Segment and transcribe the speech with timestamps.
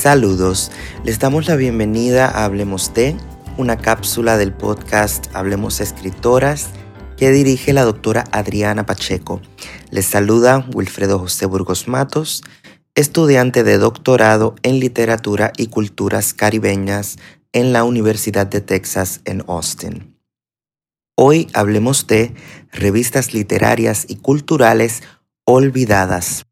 [0.00, 0.70] Saludos,
[1.04, 3.14] les damos la bienvenida a Hablemos de,
[3.58, 6.70] una cápsula del podcast Hablemos Escritoras
[7.18, 9.42] que dirige la doctora Adriana Pacheco.
[9.90, 12.42] Les saluda Wilfredo José Burgos Matos,
[12.94, 17.18] estudiante de doctorado en literatura y culturas caribeñas
[17.52, 20.16] en la Universidad de Texas en Austin.
[21.14, 22.32] Hoy hablemos de
[22.72, 25.02] revistas literarias y culturales
[25.44, 26.46] olvidadas.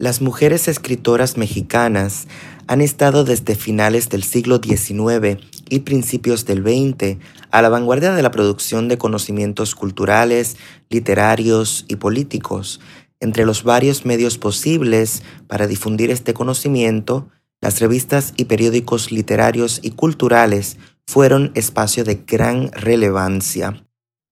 [0.00, 2.28] Las mujeres escritoras mexicanas
[2.68, 7.16] han estado desde finales del siglo XIX y principios del XX
[7.50, 10.56] a la vanguardia de la producción de conocimientos culturales,
[10.88, 12.80] literarios y políticos.
[13.18, 17.28] Entre los varios medios posibles para difundir este conocimiento,
[17.60, 20.76] las revistas y periódicos literarios y culturales
[21.08, 23.82] fueron espacio de gran relevancia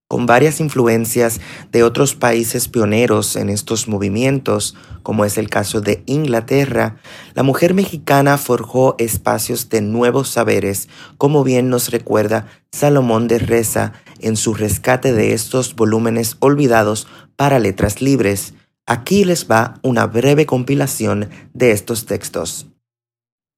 [0.07, 1.41] con varias influencias
[1.71, 6.97] de otros países pioneros en estos movimientos, como es el caso de Inglaterra,
[7.33, 13.93] la mujer mexicana forjó espacios de nuevos saberes, como bien nos recuerda Salomón de Reza
[14.19, 18.53] en su rescate de estos volúmenes olvidados para letras libres.
[18.85, 22.67] Aquí les va una breve compilación de estos textos.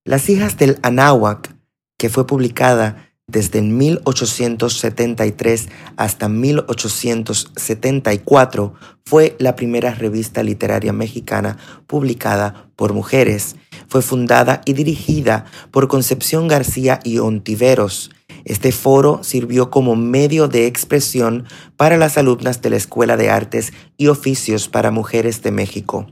[0.04, 1.54] Las hijas del Anáhuac,
[1.96, 12.92] que fue publicada desde 1873 hasta 1874 fue la primera revista literaria mexicana publicada por
[12.92, 13.56] mujeres.
[13.88, 18.10] Fue fundada y dirigida por Concepción García y Ontiveros.
[18.44, 23.72] Este foro sirvió como medio de expresión para las alumnas de la Escuela de Artes
[23.96, 26.06] y Oficios para Mujeres de México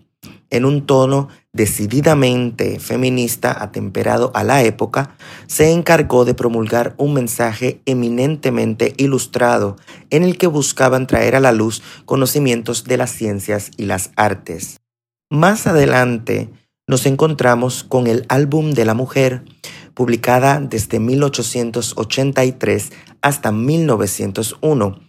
[0.51, 7.81] en un tono decididamente feminista atemperado a la época, se encargó de promulgar un mensaje
[7.85, 9.77] eminentemente ilustrado
[10.11, 14.79] en el que buscaban traer a la luz conocimientos de las ciencias y las artes.
[15.31, 16.49] Más adelante
[16.87, 19.45] nos encontramos con el Álbum de la Mujer,
[19.93, 25.01] publicada desde 1883 hasta 1901.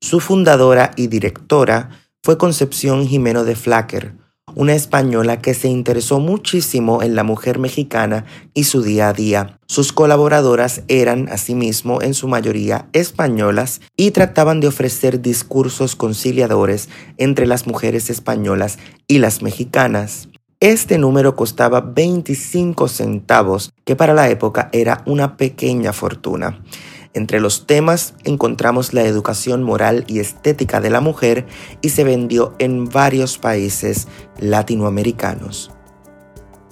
[0.00, 1.90] Su fundadora y directora
[2.22, 4.14] fue Concepción Jimeno de Flacker,
[4.54, 9.58] una española que se interesó muchísimo en la mujer mexicana y su día a día.
[9.66, 17.46] Sus colaboradoras eran, asimismo, en su mayoría españolas y trataban de ofrecer discursos conciliadores entre
[17.46, 20.28] las mujeres españolas y las mexicanas.
[20.60, 26.60] Este número costaba 25 centavos, que para la época era una pequeña fortuna.
[27.14, 31.46] Entre los temas encontramos la educación moral y estética de la mujer
[31.80, 34.08] y se vendió en varios países
[34.38, 35.70] latinoamericanos.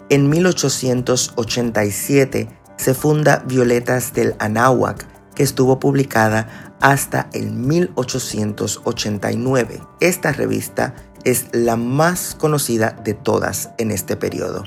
[0.09, 5.05] En 1887 se funda Violetas del Anáhuac,
[5.35, 9.81] que estuvo publicada hasta el 1889.
[10.01, 10.95] Esta revista
[11.25, 14.65] es la más conocida de todas en este periodo.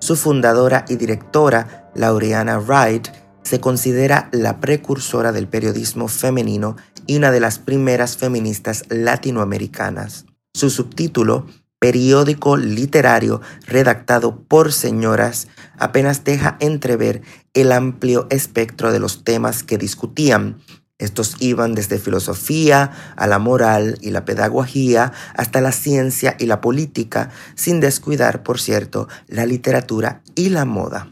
[0.00, 3.06] Su fundadora y directora, Laureana Wright,
[3.52, 6.76] se considera la precursora del periodismo femenino
[7.06, 10.24] y una de las primeras feministas latinoamericanas.
[10.54, 11.44] Su subtítulo,
[11.78, 15.48] Periódico literario redactado por señoras,
[15.78, 17.20] apenas deja entrever
[17.52, 20.56] el amplio espectro de los temas que discutían.
[20.96, 26.62] Estos iban desde filosofía a la moral y la pedagogía hasta la ciencia y la
[26.62, 31.10] política, sin descuidar, por cierto, la literatura y la moda.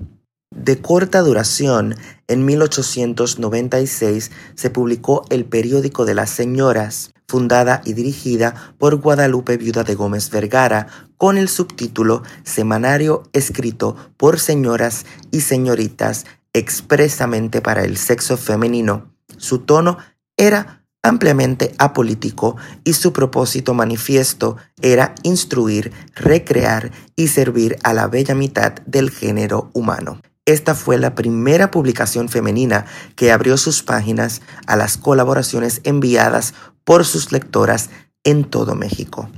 [0.53, 1.95] De corta duración,
[2.27, 9.85] en 1896 se publicó El Periódico de las Señoras, fundada y dirigida por Guadalupe Viuda
[9.85, 17.97] de Gómez Vergara, con el subtítulo Semanario escrito por señoras y señoritas expresamente para el
[17.97, 19.15] sexo femenino.
[19.39, 19.99] Su tono
[20.37, 28.35] era ampliamente apolítico y su propósito manifiesto era instruir, recrear y servir a la bella
[28.35, 30.21] mitad del género humano.
[30.51, 32.85] Esta fue la primera publicación femenina
[33.15, 37.91] que abrió sus páginas a las colaboraciones enviadas por sus lectoras
[38.25, 39.31] en todo México.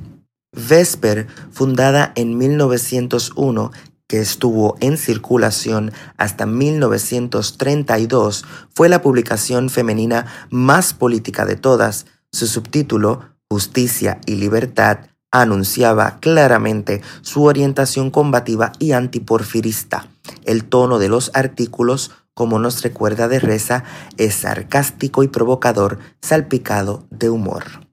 [0.56, 3.72] Vesper, fundada en 1901,
[4.08, 12.06] que estuvo en circulación hasta 1932, fue la publicación femenina más política de todas.
[12.32, 13.20] Su subtítulo,
[13.50, 15.00] Justicia y Libertad,
[15.30, 20.06] anunciaba claramente su orientación combativa y antiporfirista.
[20.44, 23.84] El tono de los artículos, como nos recuerda de Reza,
[24.16, 27.91] es sarcástico y provocador, salpicado de humor.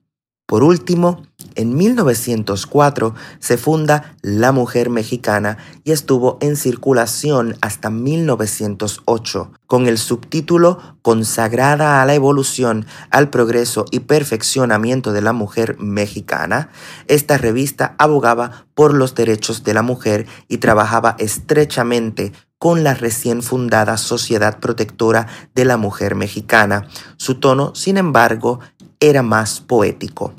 [0.50, 1.22] Por último,
[1.54, 9.96] en 1904 se funda La Mujer Mexicana y estuvo en circulación hasta 1908 con el
[9.96, 16.70] subtítulo Consagrada a la evolución, al progreso y perfeccionamiento de la mujer mexicana.
[17.06, 23.44] Esta revista abogaba por los derechos de la mujer y trabajaba estrechamente con la recién
[23.44, 26.88] fundada Sociedad Protectora de la Mujer Mexicana.
[27.18, 28.58] Su tono, sin embargo,
[29.00, 30.34] era más poético.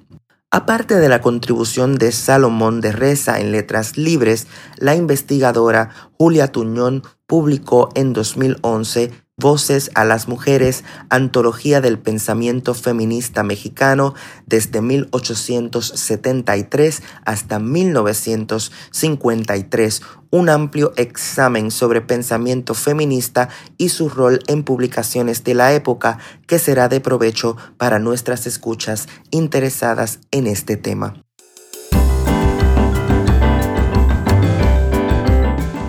[0.53, 7.03] Aparte de la contribución de Salomón de Reza en Letras Libres, la investigadora Julia Tuñón
[7.25, 14.13] publicó en 2011 Voces a las Mujeres, Antología del Pensamiento Feminista Mexicano
[14.45, 23.49] desde 1873 hasta 1953, un amplio examen sobre pensamiento feminista
[23.79, 29.07] y su rol en publicaciones de la época que será de provecho para nuestras escuchas
[29.31, 31.15] interesadas en este tema.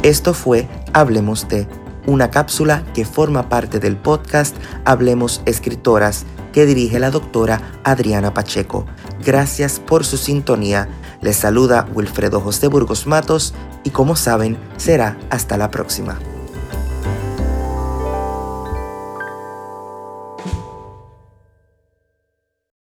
[0.02, 6.99] Esto fue Hablemos de una cápsula que forma parte del podcast Hablemos Escritoras que dirige
[6.99, 8.87] la doctora Adriana Pacheco.
[9.25, 10.88] Gracias por su sintonía.
[11.20, 13.54] Les saluda Wilfredo José Burgos Matos
[13.84, 16.19] y como saben, será hasta la próxima.